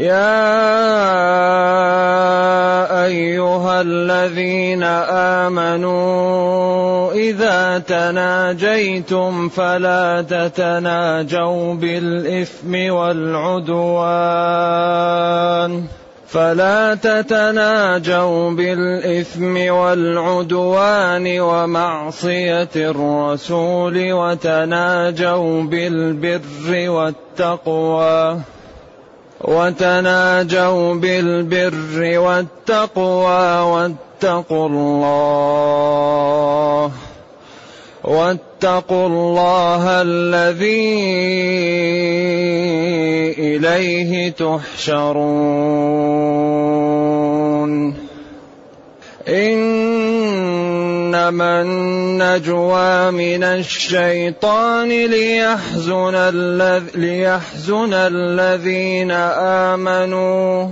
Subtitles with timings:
[0.00, 0.32] يا
[3.04, 4.82] أيها الذين
[5.44, 14.00] آمنوا إذا تناجيتم فلا تتناجوا بالإثم والعدوان.
[16.28, 28.36] فلا تتناجوا بالإثم والعدوان ومعصية الرسول وتناجوا بالبر والتقوى.
[29.40, 35.90] وتناجوا بالبر والتقوى واتقوا الله
[38.04, 41.00] واتقوا الله الذي
[43.38, 45.70] إليه تحشرون
[51.10, 56.14] إنما النجوى من الشيطان ليحزن,
[56.94, 60.68] ليحزن الذين آمنوا.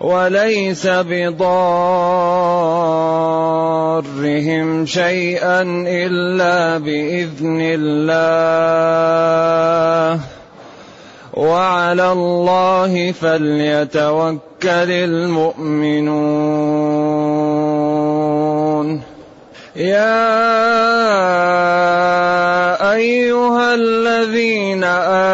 [0.00, 1.46] وليس بضارهم
[4.86, 8.88] شيئا إلا بإذن الله.
[11.34, 16.77] وعلى الله فليتوكل المؤمنون.
[19.78, 20.18] يا
[22.94, 24.84] أيها الذين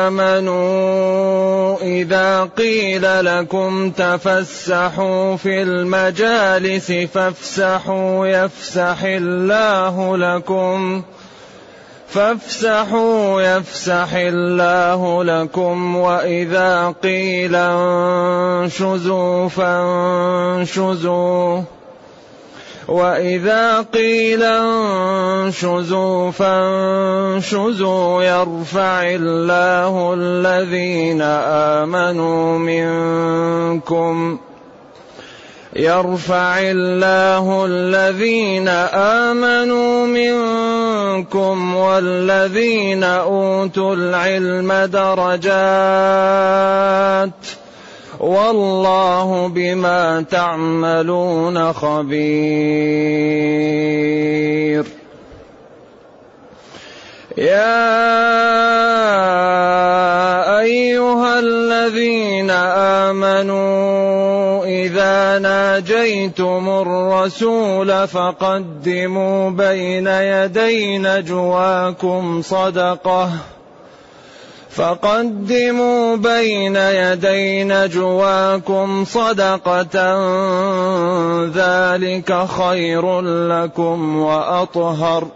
[0.05, 11.03] آمنوا إذا قيل لكم تفسحوا في المجالس فافسحوا يفسح الله لكم
[12.09, 17.57] فافسحوا يفسح الله لكم وإذا قيل
[18.65, 21.15] انشزوا فانشزوا
[22.89, 31.23] واذا قيل انشزوا فانشزوا يرفع الله الذين
[31.83, 34.39] امنوا منكم
[35.77, 38.69] يرفع الله الذين
[39.29, 45.55] امنوا منكم والذين اوتوا العلم درجات
[48.21, 53.15] والله بما تعملون خبير.
[57.39, 57.75] يا
[60.61, 62.51] أيها الذين
[63.11, 73.31] آمنوا إذا ناجيتم الرسول فقدموا بين يدي نجواكم صدقة.
[74.77, 79.97] فقدموا بين يدي نجواكم صدقة
[81.47, 85.27] ذلك خير لكم وأطهر.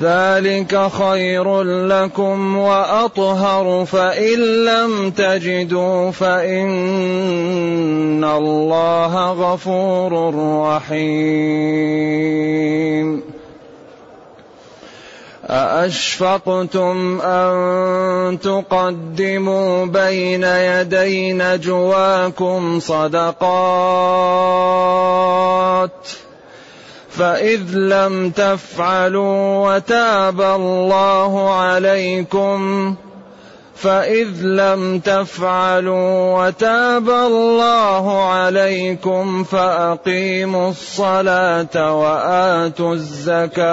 [0.00, 7.04] ذلك خير لكم وأطهر فإن لم تجدوا فإن
[8.24, 10.34] الله غفور
[10.66, 11.96] رحيم.
[15.46, 23.36] أأشفقتم أن تقدموا بين يدي نجواكم صدقات
[27.10, 32.94] فإذ لم تفعلوا وتاب الله عليكم
[33.76, 43.66] فإذ لم تفعلوا وتاب الله عليكم فأقيموا الصلاة وآتوا الزكاة.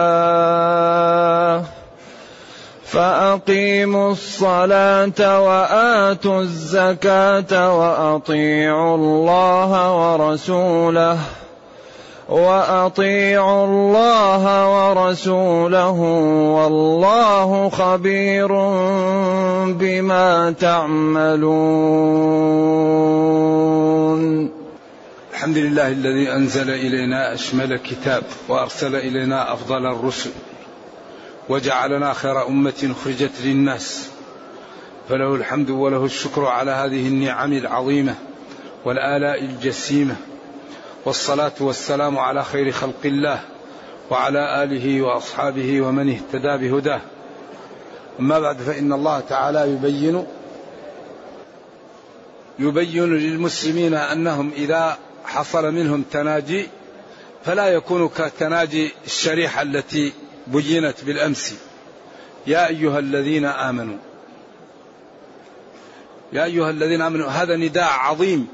[2.86, 11.18] فأقيموا الصلاة وآتوا الزكاة وأطيعوا الله ورسوله.
[12.30, 16.00] وأطيعوا الله ورسوله
[16.56, 18.48] والله خبير
[19.68, 21.44] بما تعملون.
[25.34, 30.30] الحمد لله الذي أنزل إلينا أشمل كتاب وأرسل إلينا أفضل الرسل
[31.50, 34.10] وجعلنا خير أمة أخرجت للناس.
[35.10, 38.16] فله الحمد وله الشكر على هذه النعم العظيمة
[38.86, 40.16] والآلاء الجسيمة.
[41.06, 43.40] والصلاة والسلام على خير خلق الله
[44.10, 47.02] وعلى آله وأصحابه ومن اهتدى بهداه.
[48.20, 50.26] أما بعد فإن الله تعالى يبين
[52.60, 56.68] يبين للمسلمين أنهم إذا حصل منهم تناجي
[57.46, 60.14] فلا يكون كتناجي الشريحة التي
[60.48, 61.56] بينت بالأمس.
[62.48, 63.98] يا أيها الذين آمنوا
[66.34, 68.48] يا أيها الذين آمنوا هذا نداء عظيم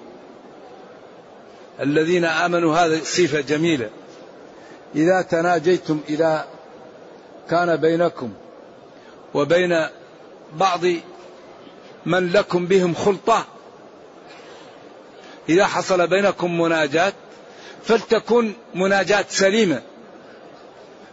[1.81, 3.89] الذين آمنوا هذا صفة جميلة.
[4.95, 6.47] إذا تناجيتم إذا
[7.49, 8.33] كان بينكم
[9.33, 9.87] وبين
[10.53, 10.81] بعض
[12.05, 13.45] من لكم بهم خلطة
[15.49, 17.13] إذا حصل بينكم مناجاة
[17.83, 19.81] فلتكن مناجاة سليمة.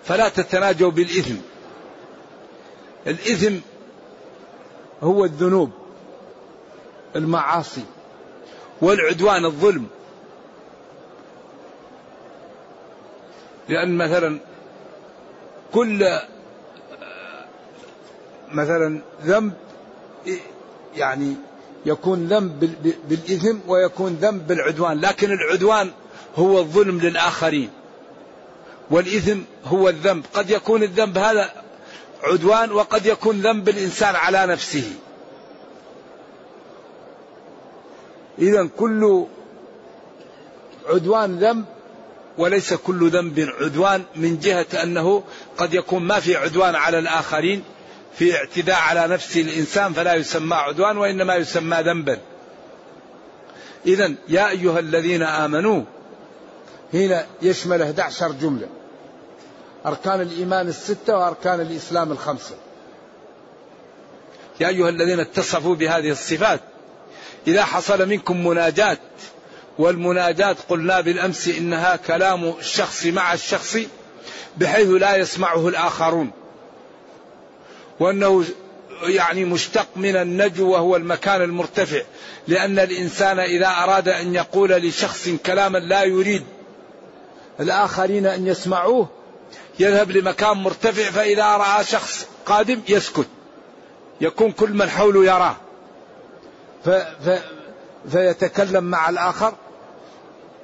[0.04, 1.36] فلا تتناجوا بالإثم.
[3.06, 3.54] الإثم
[5.02, 5.70] هو الذنوب
[7.16, 7.84] المعاصي
[8.82, 9.86] والعدوان الظلم.
[13.68, 14.38] لأن مثلا
[15.72, 16.18] كل
[18.52, 19.52] مثلا ذنب
[20.96, 21.34] يعني
[21.86, 22.74] يكون ذنب
[23.08, 25.90] بالإثم ويكون ذنب بالعدوان لكن العدوان
[26.36, 27.70] هو الظلم للآخرين
[28.90, 30.24] والإثم هو الذنب.
[30.34, 31.52] قد يكون الذنب هذا
[32.22, 34.92] عدوان وقد يكون ذنب الإنسان على نفسه.
[38.38, 39.24] إذا كل
[40.88, 41.64] عدوان ذنب
[42.38, 45.22] وليس كل ذنب عدوان من جهة أنه
[45.58, 47.64] قد يكون ما في عدوان على الآخرين
[48.18, 52.18] في اعتداء على نفس الإنسان فلا يسمى عدوان وإنما يسمى ذنبا.
[53.86, 55.82] إذا يا أيها الذين آمنوا
[56.94, 58.68] هنا يشمل 11 جملة.
[59.86, 62.54] أركان الإيمان الستة وأركان الإسلام الخمسة.
[64.60, 66.60] يا أيها الذين اتصفوا بهذه الصفات
[67.46, 68.98] إذا حصل منكم مناجاة
[69.78, 73.76] والمناجاة قلنا بالأمس إنها كلام الشخص مع الشخص
[74.56, 76.30] بحيث لا يسمعه الآخرون.
[78.00, 78.44] وأنه
[79.02, 82.02] يعني مشتق من النجو وهو المكان المرتفع.
[82.48, 86.44] لأن الإنسان إذا أراد أن يقول لشخص كلاما لا يريد
[87.60, 89.08] الآخرين أن يسمعوه
[89.78, 93.26] يذهب لمكان مرتفع فإذا رأى شخص قادم يسكت.
[94.20, 95.56] يكون كل من حوله يراه.
[96.84, 96.88] ف...
[96.88, 97.40] ف...
[98.12, 99.54] فيتكلم مع الآخر.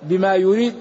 [0.03, 0.75] بما يريد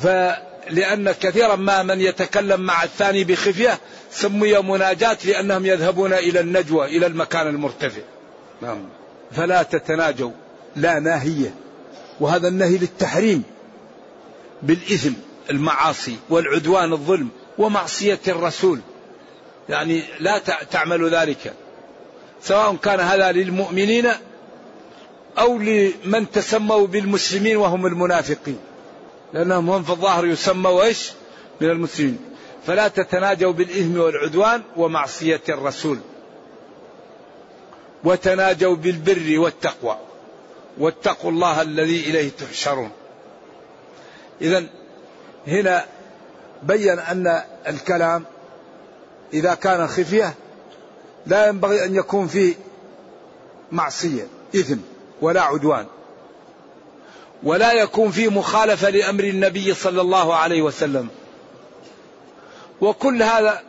[0.00, 3.78] فلأن كثيرا ما من يتكلم مع الثاني بخفية
[4.10, 8.02] سمي مناجاة لأنهم يذهبون إلى النجوى إلى المكان المرتفع.
[8.62, 8.88] نعم.
[9.32, 10.30] فلا تتناجوا
[10.76, 11.54] لا ناهية.
[12.20, 13.42] وهذا النهي للتحريم
[14.62, 15.12] بالإثم
[15.50, 18.80] المعاصي والعدوان الظلم ومعصية الرسول.
[19.68, 20.38] يعني لا
[20.70, 21.54] تعمل ذلك.
[22.42, 24.08] سواء كان هذا للمؤمنين
[25.38, 28.58] أو لمن تسموا بالمسلمين وهم المنافقين.
[29.32, 31.12] لأنهم هم في الظاهر يسموا إيش؟
[31.60, 32.18] من المسلمين.
[32.66, 35.98] فلا تتناجوا بالإثم والعدوان ومعصية الرسول.
[38.04, 39.98] وتناجوا بالبر والتقوى.
[40.78, 42.90] واتقوا الله الذي إليه تحشرون.
[44.40, 44.64] إذا
[45.46, 45.84] هنا
[46.62, 48.24] بين أن الكلام
[49.32, 50.34] إذا كان خفية
[51.26, 52.54] لا ينبغي أن يكون فيه
[53.72, 54.78] معصية إثم.
[55.24, 55.86] ولا عدوان
[57.42, 61.08] ولا يكون فيه مخالفة لأمر النبي صلى الله عليه وسلم.
[62.80, 63.62] وكل هذا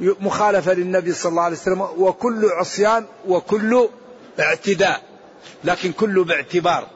[0.00, 3.88] مخالفة للنبي صلى الله عليه وسلم وكل عصيان وكل
[4.40, 5.02] اعتداء
[5.64, 6.86] لكن كله باعتبار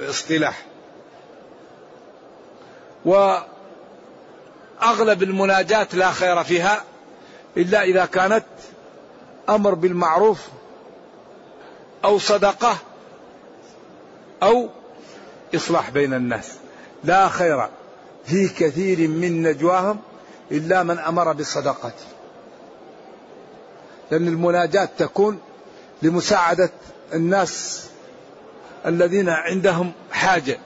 [0.00, 0.64] اصطلاح
[3.04, 6.84] وأغلب المناجاة لا خير فيها
[7.56, 8.44] إلا إذا كانت
[9.48, 10.40] أمر بالمعروف
[12.08, 12.76] أو صدقة
[14.42, 14.68] أو
[15.54, 16.52] إصلاح بين الناس.
[17.04, 17.68] لا خير
[18.26, 19.98] في كثير من نجواهم
[20.50, 21.92] إلا من أمر بالصدقة
[24.10, 25.40] لأن المناجاة تكون
[26.02, 26.70] لمساعدة
[27.14, 27.86] الناس
[28.86, 30.58] الذين عندهم حاجة.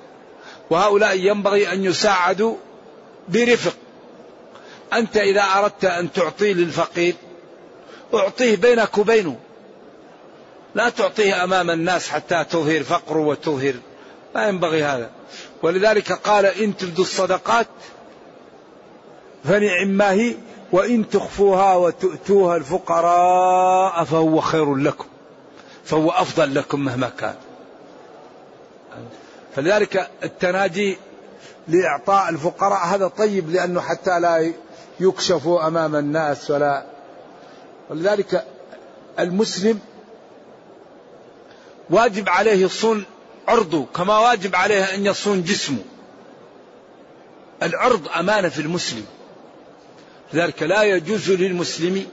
[0.70, 2.56] وهؤلاء ينبغي أن يساعدوا
[3.28, 3.74] برفق.
[4.92, 7.14] أنت إذا أردت أن تعطي للفقير
[8.14, 9.36] أعطيه بينك وبينه.
[10.74, 13.74] لا تعطيه أمام الناس حتى تظهر فقره وتظهر.
[14.34, 15.10] لا ينبغي هذا.
[15.62, 17.66] ولذلك قال إن تبدوا الصدقات
[19.44, 20.34] فنعم هي
[20.72, 25.06] وإن تخفوها وتؤتوها الفقراء فهو خير لكم
[25.84, 27.34] فهو أفضل لكم مهما كان.
[29.56, 30.98] فلذلك التناجي
[31.68, 34.52] لإعطاء الفقراء هذا طيب لأنه حتى لا
[35.00, 36.82] يكشفوا أمام الناس ولا.
[37.90, 38.44] ولذلك
[39.18, 39.80] المسلم
[41.92, 43.04] واجب عليه يصون
[43.48, 45.84] عرضه كما واجب عليه أن يصون جسمه.
[47.62, 49.06] العرض أمانة في المسلم.
[50.32, 52.06] لذلك لا يجوز للمسلم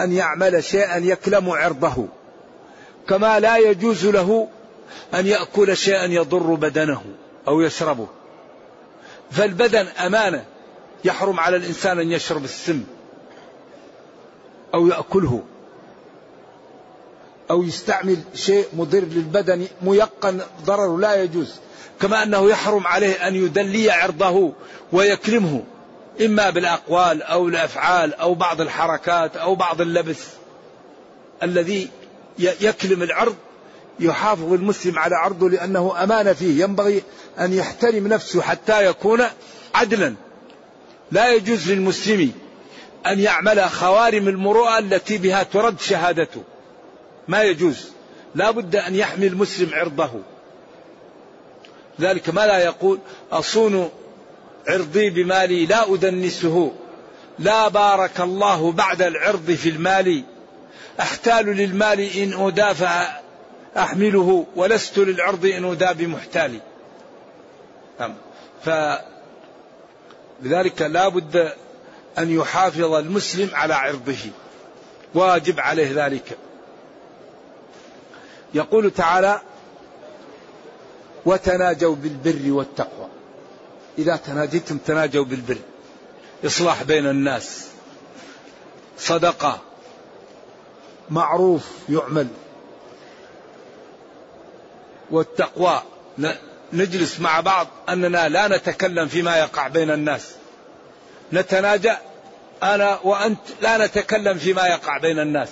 [0.00, 2.06] أن يعمل شيئا يكلم عرضه.
[3.08, 4.48] كما لا يجوز له
[5.14, 7.02] أن يأكل شيئا يضر بدنه
[7.48, 8.08] أو يشربه.
[9.30, 10.44] فالبدن أمانة
[11.04, 12.84] يحرم على الإنسان أن يشرب السم
[14.74, 15.42] أو يأكله.
[17.50, 21.54] أو يستعمل شيء مضر للبدن ميقن ضرر لا يجوز.
[22.00, 24.52] كما أنه يحرم عليه أن يدلي عرضه
[24.92, 25.62] ويكرمه
[26.24, 30.18] إما بالأقوال أو الأفعال أو بعض الحركات أو بعض اللبس
[31.42, 31.88] الذي
[32.38, 33.34] يكلم العرض
[34.00, 36.64] يحافظ المسلم على عرضه لأنه أمانة فيه.
[36.64, 37.02] ينبغي
[37.38, 39.22] أن يحترم نفسه حتى يكون
[39.74, 40.14] عدلا.
[41.12, 42.32] لا يجوز للمسلم
[43.06, 46.42] أن يعمل خوارم المروءة التي بها ترد شهادته.
[47.28, 47.90] ما يجوز.
[48.34, 50.10] لا بد أن يحمي المسلم عرضه.
[52.00, 52.98] ذلك ما لا يقول
[53.32, 53.90] أصون
[54.68, 56.72] عرضي بمالي لا أدنسه.
[57.38, 60.22] لا بارك الله بعد العرض في المال.
[61.00, 63.20] أحتال للمال إن أدافع
[63.76, 66.60] أحمله ولست للعرض إن أدى بمحتالي.
[68.00, 68.14] نعم.
[68.64, 68.70] ف
[70.42, 71.52] لذلك لا بد
[72.18, 74.30] أن يحافظ المسلم على عرضه.
[75.14, 76.38] واجب عليه ذلك.
[78.54, 79.40] يقول تعالى
[81.24, 83.08] وتناجوا بالبر والتقوى.
[83.98, 85.58] إذا تناجيتم تناجوا بالبر.
[86.46, 87.66] إصلاح بين الناس.
[88.98, 89.60] صدقة.
[91.10, 92.28] معروف يعمل.
[95.10, 95.82] والتقوى.
[96.72, 100.30] نجلس مع بعض أننا لا نتكلم فيما يقع بين الناس.
[101.32, 101.92] نتناجى.
[102.62, 105.48] أنا وأنت لا نتكلم فيما يقع بين الناس.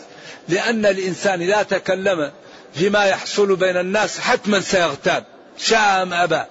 [0.49, 2.33] لأن الإنسان إذا تكلم
[2.77, 5.25] فيما يحصل بين الناس حتما سيغتاب.
[5.59, 6.43] شاء أم أبى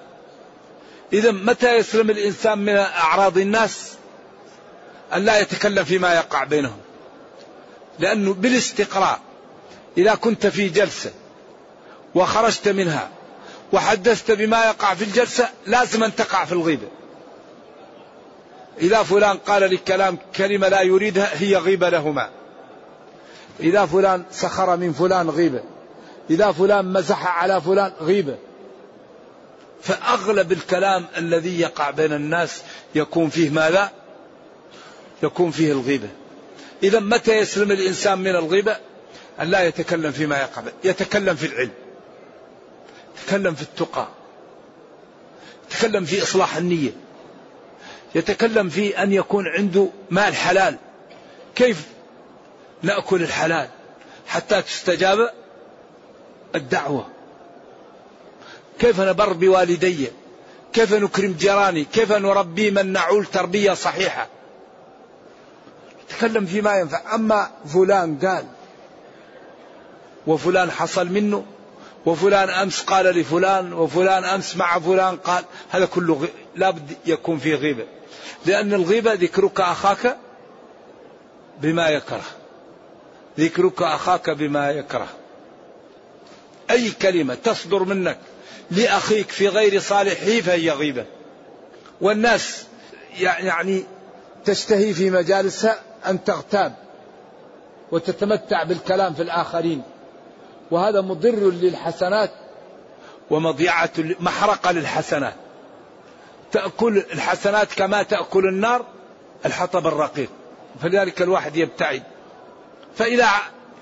[1.14, 3.92] إذا متى يسلم الإنسان من أعراض الناس؟
[5.14, 6.78] أن لا يتكلم فيما يقع بينهم.
[8.00, 9.20] لأنه بالاستقراء
[9.98, 11.12] إذا كنت في جلسة
[12.16, 13.10] وخرجت منها
[13.74, 16.88] وحدثت بما يقع في الجلسة لازم أن تقع في الغيبة.
[18.82, 22.30] إذا فلان قال لك كلام كلمة لا يريدها هي غيبة لهما.
[23.60, 25.75] إذا فلان سخر من فلان غيبة.
[26.30, 28.38] إذا فلان مزح على فلان غيبة.
[29.82, 32.62] فأغلب الكلام الذي يقع بين الناس
[32.96, 33.92] يكون فيه ماذا؟
[35.24, 36.08] يكون فيه الغيبة.
[36.84, 38.78] إذا متى يسلم الإنسان من الغيبة؟
[39.42, 41.72] أن لا يتكلم فيما يقع يتكلم في العلم.
[43.18, 44.08] يتكلم في التقى.
[45.72, 46.92] يتكلم في إصلاح النية.
[48.16, 50.78] يتكلم في أن يكون عنده مال حلال.
[51.56, 51.88] كيف
[52.82, 53.68] نأكل الحلال
[54.28, 55.45] حتى تستجاب؟
[56.56, 57.08] الدعوة.
[58.80, 60.08] كيف نبر بوالدي؟
[60.74, 64.28] كيف نكرم جيراني؟ كيف نربي من نعول تربية صحيحة؟
[66.10, 67.16] تكلم فيما ينفع.
[67.16, 68.46] أما فلان قال
[70.28, 71.46] وفلان حصل منه
[72.06, 77.86] وفلان أمس قال لفلان وفلان أمس مع فلان قال هذا كله لابد يكون فيه غيبة.
[78.46, 80.18] لأن الغيبة ذكرك أخاك
[81.62, 82.24] بما يكره.
[83.40, 85.08] ذكرك أخاك بما يكره.
[86.72, 88.18] أي كلمة تصدر منك
[88.72, 91.06] لأخيك في غير صالحه فهي غيبة.
[92.02, 92.66] والناس
[93.20, 93.84] يعني
[94.46, 96.76] تشتهي في مجالسها أن تغتاب
[97.92, 99.84] وتتمتع بالكلام في الآخرين.
[100.72, 102.32] وهذا مضر للحسنات
[103.30, 105.36] ومضيعة محرقة للحسنات.
[106.52, 108.86] تأكل الحسنات كما تأكل النار
[109.46, 110.30] الحطب الرقيق.
[110.82, 112.04] فلذلك الواحد يبتعد.
[112.96, 113.30] فإذا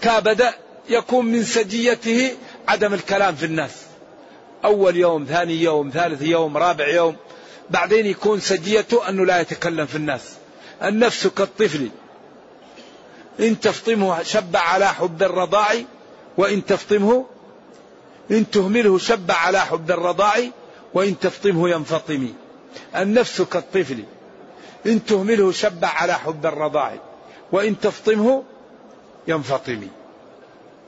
[0.01, 0.53] كابد
[0.89, 2.31] يكون من سجيته
[2.67, 3.71] عدم الكلام في الناس.
[4.65, 7.15] أول يوم ثاني يوم ثالث يوم رابع يوم.
[7.69, 10.21] بعدين يكون سجيته أنه لا يتكلم في الناس.
[10.83, 11.89] النفس كالطفل.
[13.39, 15.73] إن تفطمه شب على حب الرضاع
[16.37, 17.25] وإن تفطمه
[18.31, 20.39] إن تهمله شب على حب الرضاع
[20.93, 22.33] وإن تفطمه ينفطم.
[22.95, 24.03] النفس كالطفل.
[24.85, 26.95] إن تهمله شب على حب الرضاع
[27.51, 28.43] وإن تفطمه
[29.27, 29.87] ينفطم.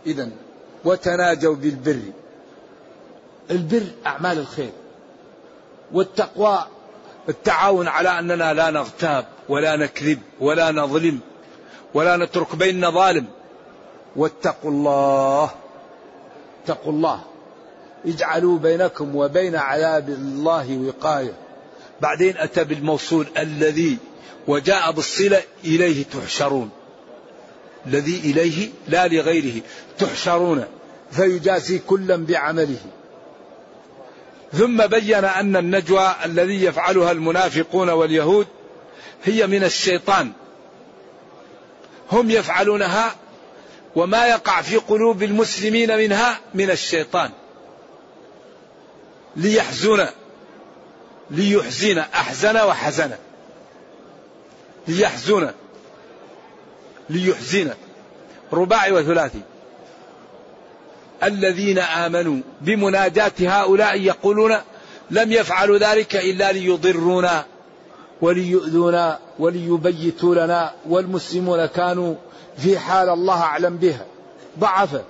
[0.06, 0.30] إذا
[0.86, 2.00] وتناجوا بالبر.
[3.52, 4.72] البر أعمال الخير
[5.92, 6.66] والتقوى
[7.30, 11.20] التعاون على أننا لا نغتاب ولا نكذب ولا نظلم
[11.94, 13.26] ولا نترك بيننا ظالم.
[14.16, 15.50] واتقوا الله
[16.64, 17.22] اتقوا الله.
[18.06, 21.34] اجعلوا بينكم وبين عذاب الله وقاية.
[22.02, 23.98] بعدين أتى بالموصول الذي
[24.48, 26.70] وجاء بالصلة إليه تحشرون.
[27.88, 29.62] الذي إليه لا لغيره
[30.00, 30.66] تحشرون
[31.12, 32.80] فيجازي كلا بعمله.
[34.54, 38.48] ثم بين أن النجوى الذي يفعلها المنافقون واليهود
[39.24, 40.32] هي من الشيطان.
[42.12, 43.16] هم يفعلونها
[43.96, 47.32] وما يقع في قلوب المسلمين منها من الشيطان.
[49.36, 50.08] ليحزن
[51.32, 53.12] ليحزن أحزن وحزن.
[54.88, 55.52] ليحزن.
[57.10, 57.74] ليحزن
[58.54, 59.42] رباعي وثلاثي.
[61.24, 64.58] الذين آمنوا بمناجاة هؤلاء يقولون
[65.12, 67.46] لم يفعلوا ذلك إلا ليضرونا
[68.22, 72.16] وليؤذونا وليبيتوا لنا والمسلمون كانوا
[72.58, 74.06] في حال الله أعلم بها.
[74.60, 75.04] ضعفا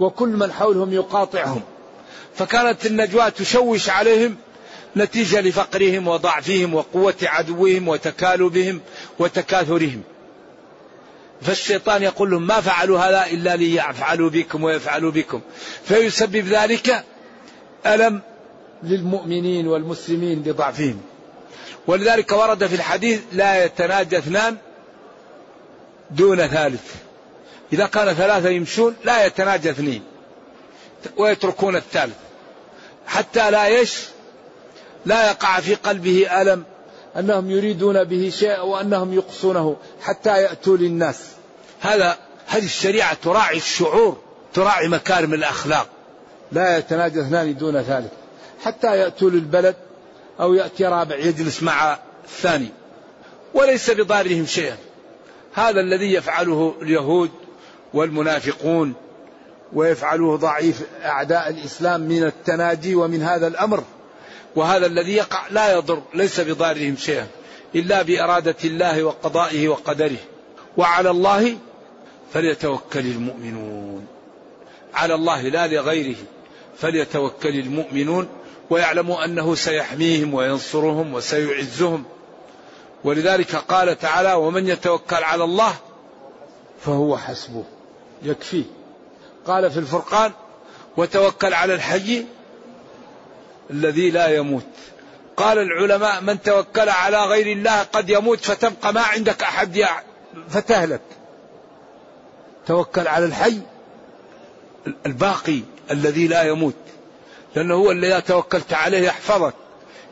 [0.00, 1.62] وكل من حولهم يقاطعهم.
[2.34, 4.36] فكانت النجوى تشوش عليهم
[4.96, 8.80] نتيجة لفقرهم وضعفهم وقوة عدوهم وتكالبهم
[9.18, 10.02] وتكاثرهم.
[11.42, 15.40] فالشيطان يقول لهم ما فعلوا هذا إلا ليفعلوا بكم ويفعلوا بكم.
[15.84, 17.04] فيسبب ذلك
[17.86, 18.20] ألم
[18.82, 21.00] للمؤمنين والمسلمين بضعفهم
[21.86, 24.56] ولذلك ورد في الحديث لا يتناجى اثنان
[26.10, 26.94] دون ثالث.
[27.72, 30.02] إذا كان ثلاثة يمشون لا يتناجى اثنين
[31.16, 32.16] ويتركون الثالث.
[33.06, 34.04] حتى لا يش
[35.06, 36.64] لا يقع في قلبه ألم
[37.18, 41.20] أنهم يريدون به شيء وأنهم يقصونه حتى يأتوا للناس.
[41.80, 44.16] هذا هذه الشريعة تراعي الشعور
[44.54, 45.88] تراعي مكارم الأخلاق.
[46.52, 48.12] لا يتناجى اثنان دون ثالث.
[48.64, 49.76] حتى يأتوا للبلد
[50.40, 52.68] أو يأتي رابع يجلس مع الثاني.
[53.54, 54.76] وليس بضارهم شيئا.
[55.54, 57.30] هذا الذي يفعله اليهود
[57.94, 58.94] والمنافقون
[59.72, 63.84] ويفعله ضعيف أعداء الإسلام من التناجي ومن هذا الأمر.
[64.56, 67.26] وهذا الذي يقع لا يضر ليس بضارهم شيئا
[67.74, 70.16] إلا بإرادة الله وقضائه وقدره.
[70.76, 71.56] وعلى الله
[72.32, 74.06] فليتوكل المؤمنون.
[74.94, 76.16] على الله لا لغيره
[76.78, 78.28] فليتوكل المؤمنون
[78.70, 82.04] ويعلموا أنه سيحميهم وينصرهم وسيعزهم.
[83.04, 85.74] ولذلك قال تعالى ومن يتوكل على الله
[86.80, 87.64] فهو حسبه.
[88.22, 88.64] يكفيه.
[89.46, 90.32] قال في الفرقان
[90.96, 92.24] وتوكل على الحي
[93.70, 94.66] الذي لا يموت.
[95.36, 99.84] قال العلماء من توكل على غير الله قد يموت فتبقى ما عندك أحد
[100.48, 101.00] فتهلك.
[102.66, 103.60] توكل على الحي
[105.06, 106.74] الباقي الذي لا يموت.
[107.54, 109.54] لأنه هو إذا توكلت عليه يحفظك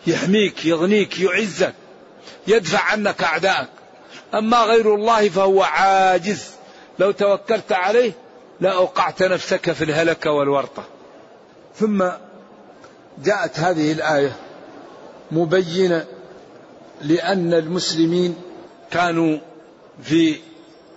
[0.07, 1.75] يحميك يغنيك يعزك
[2.47, 3.69] يدفع عنك أعدائك
[4.35, 6.51] أما غير الله فهو عاجز.
[6.99, 8.13] لو توكلت عليه
[8.61, 10.85] لأوقعت نفسك في الهلكة والورطة.
[11.77, 12.05] ثم
[13.19, 14.37] جاءت هذه الآية
[15.31, 16.07] مبينة
[17.03, 18.37] لأن المسلمين
[18.91, 19.39] كانوا
[20.03, 20.37] في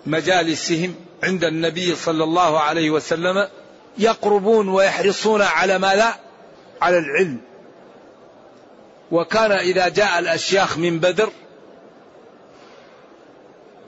[0.06, 3.48] مجالسهم عند النبي صلى الله عليه وسلم
[3.98, 6.14] يقربون ويحرصون على ما لا
[6.82, 7.40] على العلم.
[9.10, 11.30] وكان إذا جاء الأشياخ من بدر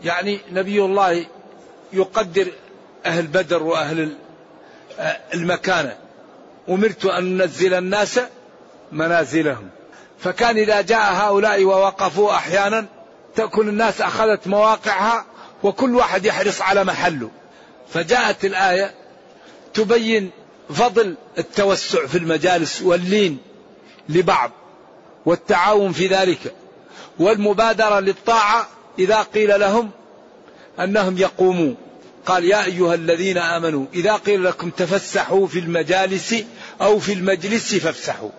[0.04, 1.26] يعني نبي الله
[1.92, 2.52] يقدر
[3.06, 4.16] أهل بدر وأهل
[5.34, 5.96] المكانة.
[6.70, 8.20] أمرت أن ننزل الناس
[8.92, 9.68] منازلهم.
[10.18, 12.86] فكان إذا جاء هؤلاء ووقفوا أحيانا
[13.36, 15.24] تكون الناس أخذت مواقعها
[15.62, 17.30] وكل واحد يحرص على محله.
[17.88, 18.94] فجاءت الآية
[19.74, 20.30] تبين
[20.70, 23.38] فضل التوسع في المجالس واللين
[24.08, 24.50] لبعض
[25.26, 26.54] والتعاون في ذلك
[27.18, 29.90] والمبادرة للطاعة إذا قيل لهم
[30.80, 31.74] أنهم يقوموا
[32.26, 36.34] قال يا أيها الذين آمنوا إذا قيل لكم تفسحوا في المجالس
[36.80, 38.30] أو في المجلس فافسحوا.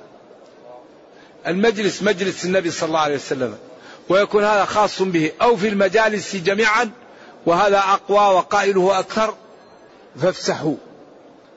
[1.48, 3.58] المجلس مجلس النبي صلى الله عليه وسلم.
[4.10, 5.32] ويكون هذا خاص به.
[5.42, 6.92] أو في المجالس جميعا
[7.46, 9.36] وهذا أقوى وقائله أكثر
[10.22, 10.76] فافسحوا.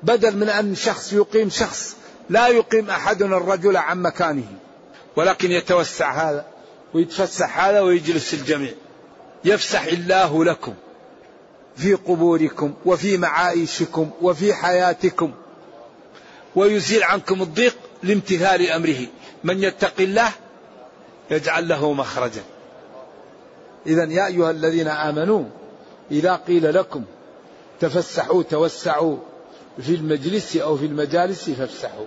[0.03, 1.97] بدل من أن شخص يقيم شخص
[2.31, 4.47] لا يقيم أحدنا الرجل عن مكانه.
[5.17, 6.47] ولكن يتوسع هذا
[6.95, 8.73] ويتفسح هذا ويجلس الجميع.
[9.45, 10.75] يفسح الله لكم
[11.77, 15.33] في قبوركم وفي معايشكم وفي حياتكم.
[16.57, 19.07] ويزيل عنكم الضيق لامتثال أمره.
[19.45, 20.33] من يتق الله
[21.31, 22.43] يجعل له مخرجا.
[23.87, 25.45] اذا يا أيها الذين آمنوا
[26.11, 27.05] إذا قيل لكم
[27.81, 29.17] تفسحوا توسعوا
[29.83, 32.07] في المجلس أو في المجالس فافسحوا.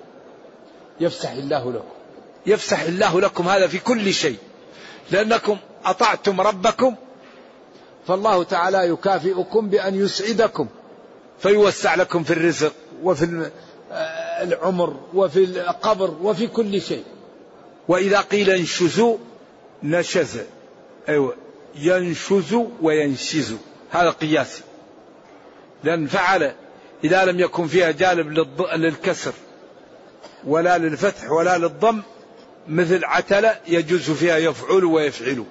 [0.99, 1.89] يفسح الله لكم.
[2.45, 4.37] يفسح الله لكم هذا في كل شيء.
[5.11, 6.95] لأنكم أطعتم ربكم
[8.07, 10.67] فالله تعالى يكافئكم بأن يسعدكم
[11.39, 13.49] فيوسع لكم في الرزق وفي
[14.43, 17.03] العمر وفي القبر وفي كل شيء.
[17.87, 19.17] وإذا قيل انشزوا
[19.83, 20.39] نشز.
[21.09, 21.35] أيوة.
[21.75, 23.55] ينشز وينشز.
[23.91, 24.63] هذا قياسي
[25.83, 26.53] لأن فعل
[27.03, 29.33] إذا لم يكن فيها جانب للكسر
[30.47, 32.01] ولا للفتح ولا للضم
[32.67, 35.43] مثل عتل يجوز فيها يفعل ويفعل.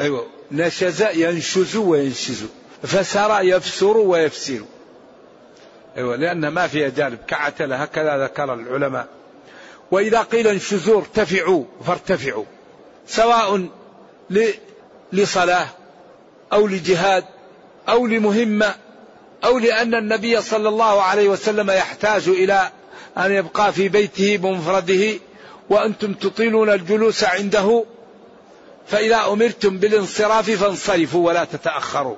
[0.00, 0.26] أيوة.
[0.52, 2.44] نشز ينشز وينشز.
[2.82, 4.60] فسر يفسر ويفسر.
[5.96, 9.06] أيوة لأن ما فيها جانب كعتل هكذا ذكر العلماء.
[9.90, 12.44] وإذا قيل انشزوا ارتفعوا فارتفعوا.
[13.06, 13.68] سواء
[15.12, 15.66] لصلاة
[16.52, 17.24] أو لجهاد
[17.88, 18.74] أو لمهمة
[19.44, 22.70] أو لأن النبي صلى الله عليه وسلم يحتاج إلى
[23.18, 25.18] أن يبقى في بيته بمفرده
[25.70, 27.84] وأنتم تطيلون الجلوس عنده.
[28.86, 32.16] فإذا أمرتم بالانصراف فانصرفوا ولا تتأخروا.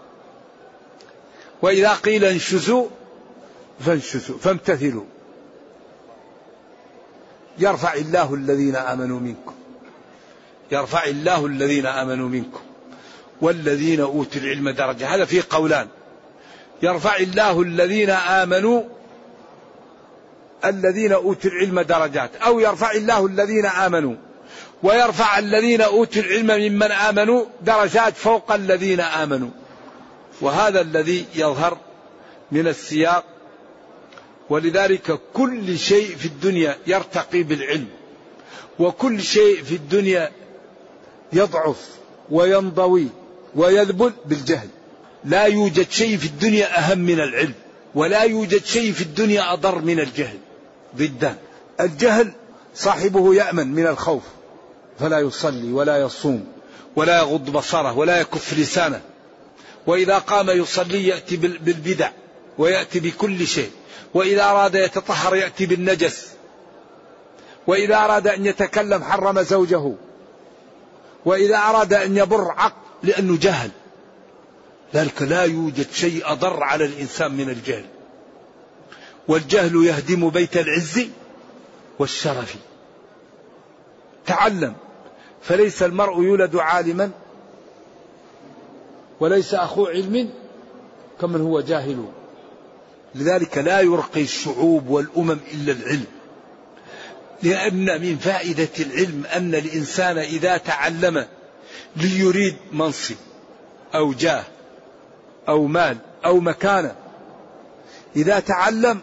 [1.63, 2.89] وإذا قيل انشزوا
[3.81, 5.05] فانشزوا فامتثلوا.
[7.59, 9.55] يرفع الله الذين آمنوا منكم.
[10.73, 12.61] يرفع الله الذين آمنوا منكم.
[13.41, 15.15] والذين أوتوا العلم درجة.
[15.15, 15.89] هذا فيه قولان.
[16.83, 18.83] يرفع الله الذين آمنوا
[20.65, 22.31] الذين أوتوا العلم درجات.
[22.37, 24.15] أو يرفع الله الذين آمنوا.
[24.83, 29.51] ويرفع الذين أوتوا العلم ممن آمنوا درجات فوق الذين آمنوا.
[30.41, 31.79] وهذا الذي يظهر
[32.53, 33.25] من السياق
[34.51, 37.87] ولذلك كل شيء في الدنيا يرتقي بالعلم
[38.79, 40.31] وكل شيء في الدنيا
[41.33, 41.89] يضعف
[42.31, 43.09] وينضوي
[43.55, 44.69] ويذبل بالجهل.
[45.25, 47.55] لا يوجد شيء في الدنيا أهم من العلم
[47.95, 50.39] ولا يوجد شيء في الدنيا أضر من الجهل
[50.97, 51.37] ضدان
[51.81, 52.33] الجهل
[52.75, 54.23] صاحبه يأمن من الخوف
[54.99, 56.47] فلا يصلي ولا يصوم
[56.97, 59.01] ولا يغض بصره ولا يكف لسانه.
[59.87, 62.11] وإذا قام يصلي يأتي بالبدع
[62.59, 63.71] ويأتي بكل شيء.
[64.15, 66.29] وإذا أراد يتطهر يأتي بالنجس.
[67.67, 69.93] وإذا أراد أن يتكلم حرم زوجه.
[71.25, 73.71] وإذا أراد أن يبر عقل لأنه جهل.
[74.95, 77.85] ذلك لا يوجد شيء أضر على الإنسان من الجهل.
[79.29, 81.07] والجهل يهدم بيت العز
[81.99, 82.57] والشرف.
[84.27, 84.75] تعلم.
[85.43, 87.11] فليس المرء يولد عالما
[89.21, 90.31] وليس أخو علم
[91.21, 92.05] كمن هو جاهل.
[93.17, 96.05] لذلك لا يرقي الشعوب والأمم إلا العلم.
[97.43, 101.27] لأن من فائدة العلم أن الإنسان إذا تعلم
[101.97, 103.15] ليريد منصب
[103.95, 104.45] أو جاه
[105.49, 106.95] أو مال أو مكانة
[108.17, 109.01] إذا تعلم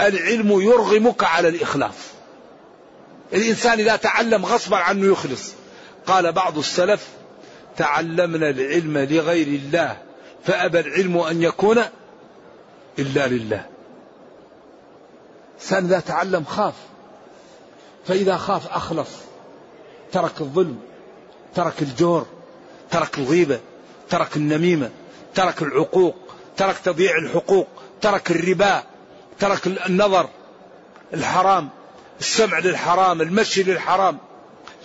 [0.00, 1.94] العلم يرغمك على الإخلاص.
[3.32, 5.52] الإنسان إذا تعلم غصبا عنه يخلص.
[6.06, 7.08] قال بعض السلف
[7.76, 9.96] تعلمنا العلم لغير الله
[10.44, 11.82] فأبى العلم أن يكون
[12.98, 13.66] إلا لله.
[15.60, 16.74] إنسان إذا تعلم خاف.
[18.06, 19.08] فإذا خاف أخلص.
[20.12, 20.78] ترك الظلم
[21.54, 22.26] ترك الجور
[22.90, 23.60] ترك الغيبة
[24.10, 24.90] ترك النميمة
[25.34, 26.16] ترك العقوق
[26.56, 27.68] ترك تضييع الحقوق
[28.00, 28.82] ترك الربا
[29.38, 30.28] ترك النظر
[31.14, 31.68] الحرام
[32.20, 34.18] السمع للحرام المشي للحرام.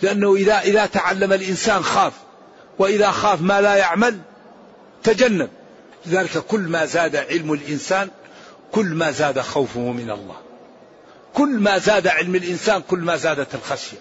[0.02, 2.13] لأنه إذا إذا تعلم الإنسان خاف.
[2.80, 4.20] وإذا خاف ما لا يعمل
[5.04, 5.50] تجنب.
[6.08, 8.10] لذلك كل ما زاد علم الإنسان
[8.72, 10.36] كل ما زاد خوفه من الله.
[11.34, 13.98] كل ما زاد علم الإنسان كل ما زادت الخشية.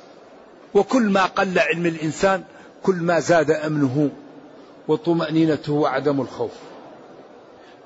[0.75, 2.45] وكل ما قل علم الإنسان
[2.83, 4.11] كل ما زاد أمنه
[4.89, 6.53] وطمأنينته وعدم الخوف.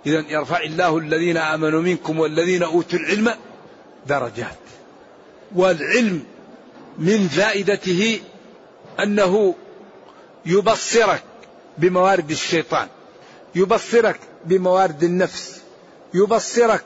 [0.06, 3.34] إذا يرفع الله الذين آمنوا منكم والذين أوتوا العلم
[4.06, 4.58] درجات.
[5.54, 6.24] والعلم
[6.98, 8.20] من فائدته
[9.02, 9.54] أنه
[10.46, 11.22] يبصرك
[11.78, 12.88] بموارد الشيطان.
[13.54, 15.60] يبصرك بموارد النفس
[16.14, 16.84] يبصرك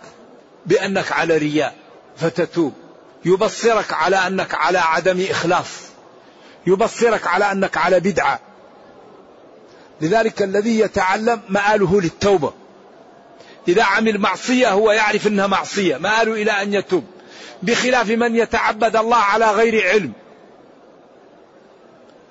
[0.67, 1.75] بأنك على رياء
[2.17, 2.73] فتتوب.
[3.25, 5.69] يبصرك على أنك على عدم إخلاص.
[6.67, 8.41] يبصرك على أنك على بدعة.
[10.01, 12.53] لذلك الذي يتعلم مآله للتوبة.
[13.69, 17.05] إذا عمل معصية هو يعرف أنها معصية مآله إلى أن يتوب.
[17.63, 20.13] بخلاف من يتعبد الله على غير علم.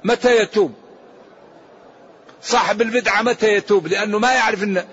[0.04, 0.74] متى يتوب؟
[2.43, 4.84] صاحب البدعة متى يتوب؟ لأنه ما يعرف أن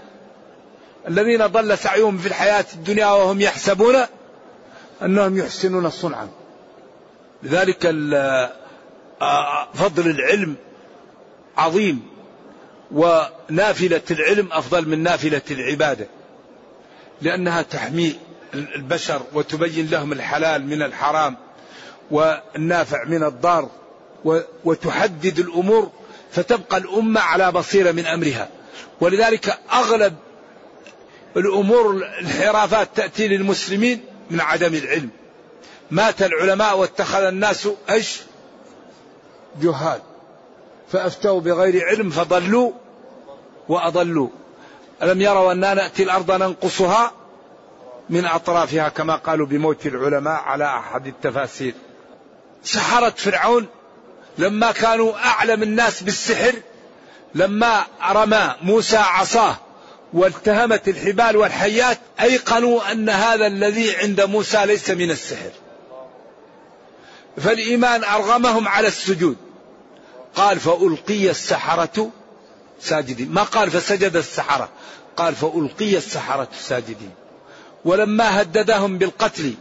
[1.08, 3.96] الذين ضل سعيهم في الحياة الدنيا وهم يحسبون
[5.02, 6.28] أنهم يحسنون صنعا.
[7.42, 7.86] لذلك
[9.74, 10.56] فضل العلم
[11.56, 12.02] عظيم
[12.92, 16.06] ونافلة العلم أفضل من نافلة العبادة
[17.22, 18.16] لأنها تحمي
[18.54, 21.36] البشر وتبين لهم الحلال من الحرام
[22.10, 23.68] والنافع من الضار
[24.64, 25.90] وتحدد الأمور
[26.32, 28.48] فتبقى الأمة على بصيرة من أمرها.
[29.00, 30.16] ولذلك أغلب
[31.36, 31.90] الأمور
[32.20, 35.10] الحرافات تأتي للمسلمين من عدم العلم.
[35.90, 38.20] مات العلماء واتخذ الناس إيش؟
[39.62, 40.00] جهال
[40.92, 42.72] فأفتوا بغير علم فضلوا
[43.68, 44.28] وأضلوا.
[45.02, 47.12] ألم يروا أننا نأتي الأرض ننقصها؟
[48.10, 51.74] من أطرافها كما قالوا بموت العلماء على أحد التفاسير.
[52.64, 53.66] سحرة فرعون
[54.40, 56.55] لما كانوا أعلم الناس بالسحر
[57.35, 59.57] لما رمى موسى عصاه
[60.12, 65.50] والتهمت الحبال والحيات أيقنوا أن هذا الذي عند موسى ليس من السحر.
[67.37, 69.37] فالإيمان أرغمهم على السجود.
[70.35, 72.11] قال فألقي السحرة
[72.81, 73.31] ساجدين.
[73.33, 74.68] ما قال فسجد السحرة؟
[75.16, 77.11] قال فألقي السحرة ساجدين.
[77.85, 79.55] ولما هددهم بالقتل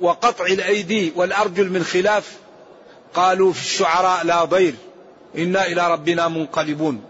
[0.00, 2.32] وقطع الأيدي والأرجل من خلاف
[3.18, 4.74] قالوا في الشعراء لا ضير.
[5.38, 7.00] إنا إلى ربنا منقلبون.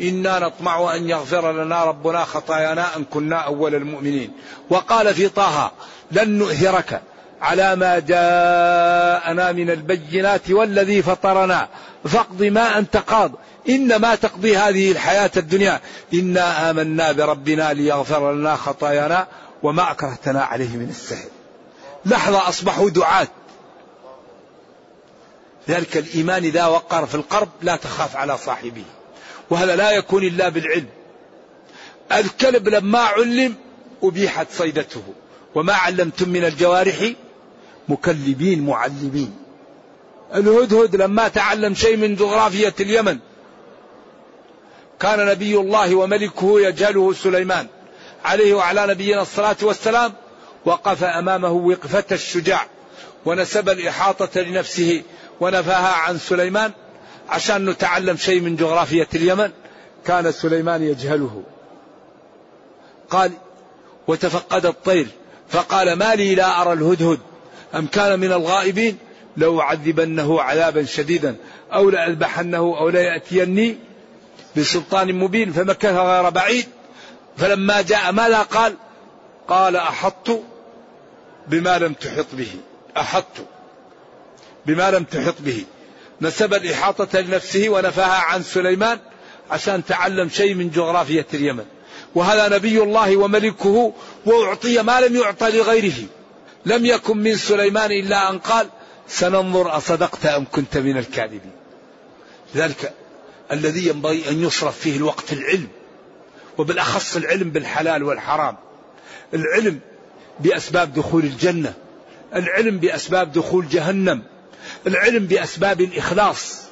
[0.00, 4.32] إنا نطمع أن يغفر لنا ربنا خطايانا أن كنا أول المؤمنين.
[4.70, 5.72] وقال في طه
[6.12, 7.02] لن نؤثرك
[7.40, 11.68] على ما جاءنا من البينات والذي فطرنا.
[12.04, 13.32] فاقض ما أنت قاض.
[13.68, 15.80] إنما تقضي هذه الحياة الدنيا.
[16.14, 19.26] إنا آمنا بربنا ليغفر لنا خطايانا
[19.62, 21.28] وما أكرهتنا عليه من السحر
[22.06, 23.28] لحظة أصبحوا دعاة.
[25.68, 28.84] ذلك الإيمان إذا وقر في القرب لا تخاف على صاحبه.
[29.50, 30.86] وهذا لا يكون إلا بالعلم.
[32.12, 33.54] الكلب لما علم
[34.02, 35.02] أبيحت صيدته.
[35.54, 37.12] وما علمتم من الجوارح؟
[37.88, 39.36] مكلبين معلمين
[40.34, 43.18] الهدهد لما تعلم شيء من جغرافية اليمن.
[45.00, 47.66] كان نبي الله وملكه يجهله سليمان.
[48.24, 50.12] عليه وعلى نبينا الصلاة والسلام.
[50.64, 52.66] وقف أمامه وقفة الشجاع.
[53.24, 55.02] ونسب الإحاطة لنفسه
[55.40, 56.72] ونفاها عن سليمان
[57.28, 59.50] عشان نتعلم شيء من جغرافية اليمن.
[60.06, 61.42] كان سليمان يجهله.
[63.10, 63.32] قال
[64.06, 65.06] وتفقد الطير.
[65.48, 67.18] فقال ما لي لا أرى الهدهد.
[67.74, 68.98] أم كان من الغائبين؟
[69.36, 71.36] لو عذبنه عذابا شديدا
[71.72, 73.76] أو لأذبحنه أو ليأتيني
[74.56, 75.52] بسلطان مبين.
[75.52, 76.66] فمكث غير بعيد.
[77.36, 78.74] فلما جاء ماذا قال؟
[79.48, 80.42] قال أحطت
[81.48, 82.50] بما لم تحط به.
[82.98, 83.46] أحطت
[84.66, 85.64] بما لم تحط به.
[86.20, 88.98] نسب الإحاطة لنفسه ونفاها عن سليمان
[89.50, 91.64] عشان تعلم شيء من جغرافية اليمن.
[92.14, 93.92] وهذا نبي الله وملكه
[94.26, 96.06] وأعطي ما لم يعطى لغيره.
[96.66, 98.68] لم يكن من سليمان إلا أن قال
[99.08, 101.52] سننظر أصدقت أم كنت من الكاذبين.
[102.56, 102.94] ذلك
[103.52, 105.68] الذي ينبغي أن يصرف فيه الوقت العلم
[106.58, 108.56] وبالأخص العلم بالحلال والحرام.
[109.34, 109.80] العلم
[110.40, 111.74] بأسباب دخول الجنة
[112.34, 114.22] العلم بأسباب دخول جهنم
[114.86, 116.62] العلم بأسباب الإخلاص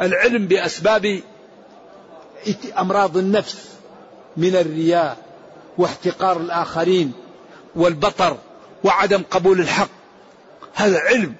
[0.00, 1.22] العلم بأسباب
[2.78, 3.68] أمراض النفس
[4.36, 5.16] من الرياء
[5.78, 7.12] واحتقار الآخرين
[7.76, 8.36] والبطر
[8.84, 9.88] وعدم قبول الحق.
[10.74, 11.34] هذا علم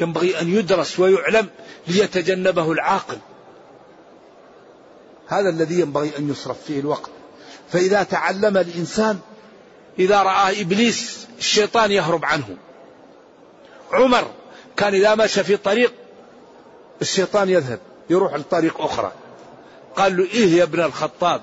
[0.00, 1.48] ينبغي أن يدرس ويعلم
[1.88, 3.18] ليتجنبه العاقل.
[5.28, 7.10] هذا الذي ينبغي أن يصرف فيه الوقت.
[7.72, 9.18] فإذا تعلم الإنسان
[9.98, 12.56] إذا رآه إبليس الشيطان يهرب عنه.
[13.92, 14.30] عمر
[14.76, 15.92] كان إذا مشى في طريق
[17.02, 17.78] الشيطان يذهب
[18.10, 19.12] يروح لطريق أخرى.
[19.96, 21.42] قال له إيه يا ابن الخطاب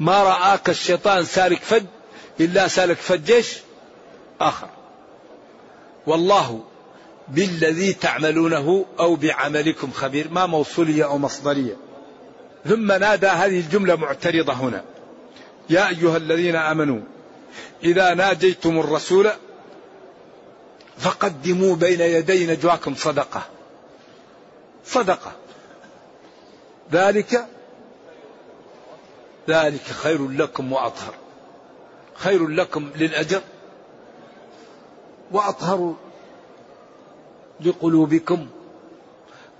[0.00, 1.84] ما رآك الشيطان سالك فج؟
[2.40, 3.56] إلا سالك فجيش
[4.40, 4.68] آخر.
[6.06, 6.64] والله
[7.28, 11.76] بالذي تعملونه أو بعملكم خبير ما موصولية أو مصدرية.
[12.68, 14.84] ثم نادى هذه الجملة معترضة هنا.
[15.70, 17.00] يا أيها الذين آمنوا
[17.84, 19.30] إذا ناجيتم الرسول
[20.98, 23.42] فقدموا بين يدي نجواكم صدقة.
[24.84, 25.32] صدقة.
[26.92, 27.46] ذلك
[29.48, 31.14] ذلك خير لكم وأطهر.
[32.14, 33.40] خير لكم للأجر
[35.32, 35.94] وأطهر
[37.60, 38.46] لقلوبكم.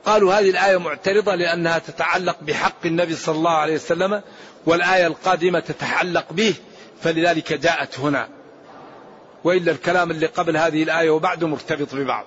[0.04, 4.22] قالوا هذه الآية معترضة لأنها تتعلق بحق النبي صلى الله عليه وسلم
[4.66, 6.54] والآية القادمة تتعلق به
[7.02, 8.35] فلذلك جاءت هنا.
[9.46, 12.24] وإلا الكلام اللي قبل هذه الآية وبعده مرتبط ببعض.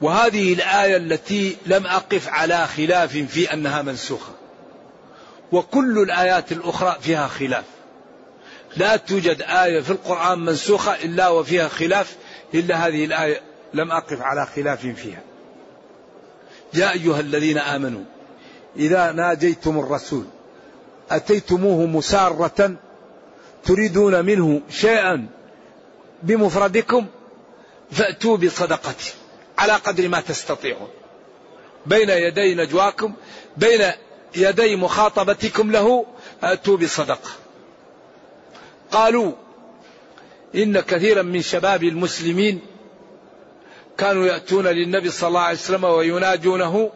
[0.00, 4.32] وهذه الآية التي لم أقف على خلاف في أنها منسوخة.
[5.52, 7.64] وكل الآيات الأخرى فيها خلاف.
[8.76, 12.16] لا توجد آية في القرآن منسوخة إلا وفيها خلاف
[12.54, 13.40] إلا هذه الآية
[13.74, 15.22] لم أقف على خلاف فيها.
[16.74, 18.04] يا أيها الذين آمنوا
[18.76, 20.24] إذا ناجيتم الرسول
[21.10, 22.76] أتيتموه مسارة
[23.66, 25.26] تريدون منه شيئا
[26.22, 27.06] بمفردكم
[27.90, 28.94] فأتوا بصدقة
[29.58, 30.88] على قدر ما تستطيعون.
[31.86, 33.12] بين يدي نجواكم
[33.56, 33.90] بين
[34.36, 36.06] يدي مخاطبتكم له
[36.42, 37.30] أتوا بصدقة.
[38.90, 39.32] قالوا
[40.54, 42.60] إن كثيرا من شباب المسلمين
[43.98, 46.90] كانوا يأتون للنبي صلى الله عليه وسلم ويناجونه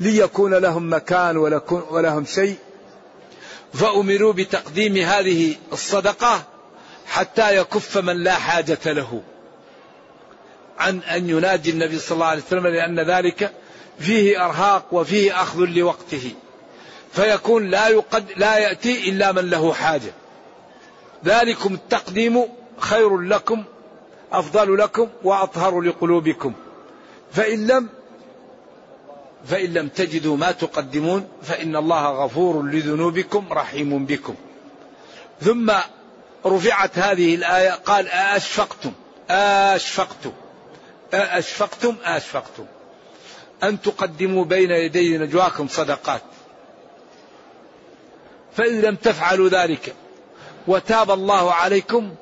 [0.00, 1.36] ليكون لهم مكان
[1.90, 2.56] ولهم شيء.
[3.74, 6.42] فأمروا بتقديم هذه الصدقة
[7.06, 9.22] حتى يكف من لا حاجة له.
[10.78, 13.52] عن أن يناجي النبي صلى الله عليه وسلم لأن ذلك
[13.98, 16.32] فيه أرهاق وفيه أخذ لوقته.
[17.12, 20.12] فيكون لا يقد لا يأتي إلا من له حاجة.
[21.24, 22.44] ذلكم التقديم
[22.78, 23.64] خير لكم
[24.32, 26.52] أفضل لكم وأطهر لقلوبكم.
[27.32, 27.88] فإن لم
[29.46, 34.34] فإن لم تجدوا ما تقدمون فإن الله غفور لذنوبكم رحيم بكم.
[35.40, 35.72] ثم
[36.46, 38.92] رفعت هذه الآية قال أشفقتم
[39.30, 40.32] أشفقتم.
[41.12, 42.64] أشفقتم أشفقتم
[43.62, 46.22] أن تقدموا بين يدي نجواكم صدقات.
[48.56, 49.94] فإن لم تفعلوا ذلك
[50.66, 52.14] وتاب الله عليكم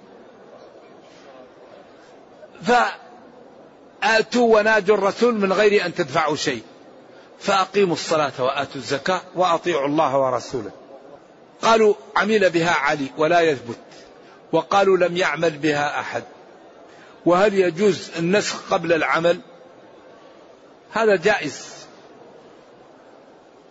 [2.63, 6.63] فآتوا وناجوا الرسول من غير أن تدفعوا شيء.
[7.39, 10.71] فأقيموا الصلاة وآتوا الزكاة وأطيعوا الله ورسوله.
[11.63, 13.79] قالوا عمل بها علي ولا يثبت
[14.53, 16.25] وقالوا لم يعمل بها أحد.
[17.27, 19.41] وهل يجوز النسخ قبل العمل؟
[20.93, 21.87] هذا جائز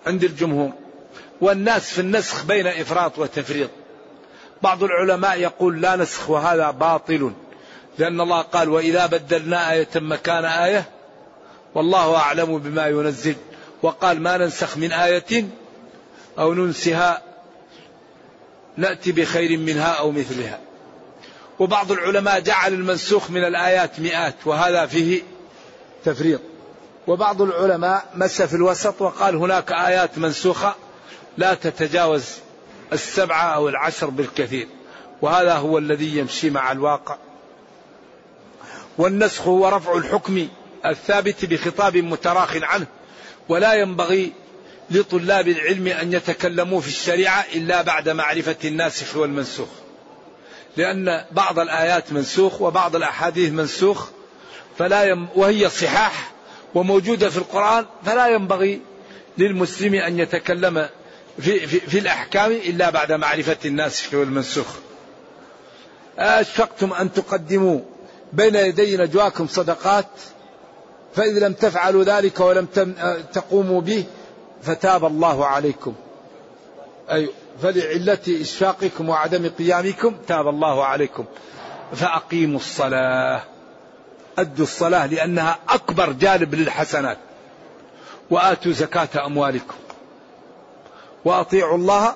[0.08, 0.72] عند الجمهور.
[1.42, 3.70] والناس في النسخ بين إفراط وتفريط.
[4.62, 7.34] بعض العلماء يقول لا نسخ وهذا باطل
[7.98, 10.90] لأن الله قال وإذا بدلنا آية مكان آية
[11.76, 13.36] والله أعلم بما ينزل.
[13.86, 15.46] وقال ما ننسخ من آية
[16.40, 17.22] أو ننسها
[18.78, 20.60] نأتي بخير منها أو مثلها.
[21.60, 25.22] وبعض العلماء جعل المنسوخ من الآيات مئات وهذا فيه
[26.06, 26.42] تفريط
[27.08, 30.76] وبعض العلماء مس في الوسط وقال هناك آيات منسوخة
[31.38, 32.26] لا تتجاوز
[32.94, 34.68] السبعة أو العشر بالكثير
[35.22, 37.18] وهذا هو الذي يمشي مع الواقع.
[38.98, 40.48] والنسخ هو رفع الحكم
[40.86, 42.88] الثابت بخطاب متراخ عنه.
[43.50, 44.34] ولا ينبغي
[44.92, 49.70] لطلاب العلم أن يتكلموا في الشريعة إلا بعد معرفة الناسخ والمنسوخ
[50.78, 54.10] لأن بعض الآيات منسوخ وبعض الأحاديث منسوخ
[54.78, 56.32] فلا يم وهي صحاح
[56.76, 58.82] وموجودة في القرآن فلا ينبغي
[59.38, 60.90] للمسلم أن يتكلم
[61.40, 64.68] في, في, في الأحكام إلا بعد معرفة الناسخ والمنسوخ
[66.18, 67.80] أشفقتم أن تقدموا
[68.34, 70.08] بين يدي نجواكم صدقات؟
[71.16, 72.68] فإذا لم تفعلوا ذلك ولم
[73.34, 74.04] تقوموا به
[74.62, 75.94] فتاب الله عليكم.
[77.12, 77.30] أي
[77.62, 81.26] فلعلة إشفاقكم وعدم قيامكم تاب الله عليكم.
[81.94, 83.42] فأقيموا الصلاة.
[84.38, 87.18] أدوا الصلاة لأنها أكبر جانب للحسنات.
[88.30, 89.76] وآتوا زكاة أموالكم.
[91.26, 92.16] وأطيعوا الله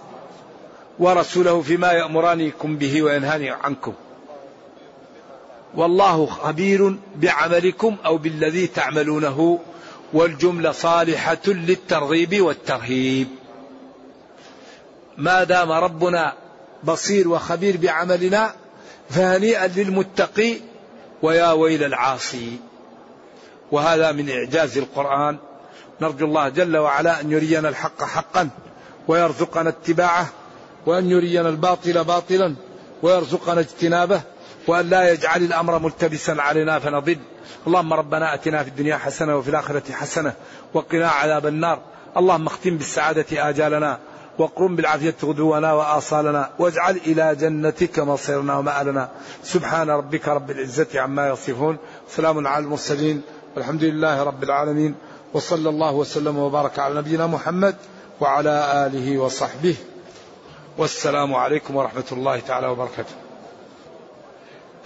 [1.00, 3.94] ورسوله فيما يأمرانكم به وينهاني عنكم.
[5.76, 9.60] والله خبير بعملكم أو بالذي تعملونه
[10.14, 13.28] والجملة صالحة للترغيب والترهيب.
[15.18, 16.34] ما دام ربنا
[16.84, 18.54] بصير وخبير بعملنا
[19.10, 20.56] فهنيئا للمتقي
[21.22, 22.58] ويا ويل العاصي.
[23.72, 25.38] وهذا من إعجاز القرآن.
[26.02, 28.50] نرجو الله جل وعلا أن يرينا الحق حقا
[29.08, 30.30] ويرزقنا اتباعه
[30.86, 32.56] وأن يرينا الباطل باطلا
[33.04, 34.22] ويرزقنا اجتنابه.
[34.70, 37.18] وأن لا يجعل الأمر ملتبسا علينا فنضل.
[37.68, 40.34] اللهم ربنا أتنا في الدنيا حسنة وفي الآخرة حسنة
[40.74, 41.80] وقنا عذاب النار.
[42.18, 44.00] اللهم اختم بالسعادة آجالنا
[44.38, 49.10] وقرم بالعافية غدونا وآصالنا واجعل إلى جنتك مصيرنا ومآلنا.
[49.44, 51.78] سبحان ربك رب العزة عما يصفون.
[52.10, 53.22] سلام على المرسلين.
[53.56, 54.96] والحمد لله رب العالمين.
[55.34, 57.76] وصلى الله وسلم وبارك على نبينا محمد
[58.22, 59.76] وعلى آله وصحبه.
[60.78, 63.29] والسلام عليكم ورحمة الله تعالى وبركاته.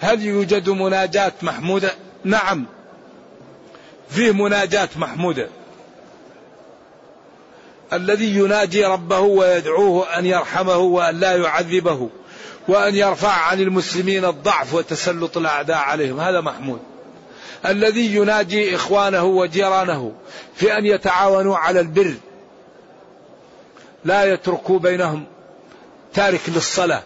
[0.04, 1.90] هل يوجد مناجاة محمودة؟
[2.24, 2.66] نعم.
[4.08, 5.48] فيه مناجاة محمودة.
[7.92, 12.10] الذي يناجي ربه ويدعوه أن يرحمه وأن لا يعذبه
[12.68, 16.80] وأن يرفع عن المسلمين الضعف وتسلط الأعداء عليهم هذا محمود.
[17.66, 20.12] الذي يناجي إخوانه وجيرانه
[20.54, 22.14] في أن يتعاونوا على البر.
[24.04, 25.24] لا يتركوا بينهم
[26.14, 27.02] تارك للصلاة.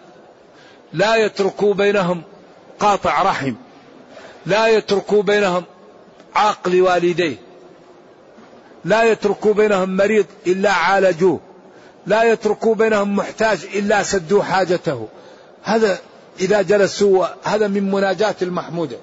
[0.93, 2.23] لا يتركوا بينهم
[2.79, 3.53] قاطع رحم.
[4.45, 5.63] لا يتركوا بينهم
[6.35, 7.35] عاق لوالديه
[8.85, 11.39] لا يتركوا بينهم مريض إلا عالجوه.
[12.07, 15.07] لا يتركوا بينهم محتاج إلا سدوا حاجته.
[15.63, 15.99] هذا
[16.39, 18.97] إذا جلسوا هذا من مناجاة المحمودة.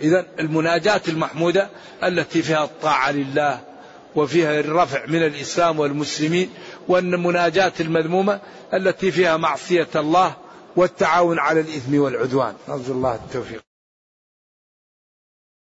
[0.00, 1.68] إذا المناجاة المحمودة
[2.04, 3.60] التي فيها الطاعة لله
[4.16, 6.50] وفيها الرفع من الإسلام والمسلمين
[6.88, 8.40] وأن مناجاة المذمومة
[8.74, 10.34] التي فيها معصية الله
[10.76, 12.54] والتعاون على الإثم والعدوان.
[12.68, 13.73] نرجو الله التوفيق.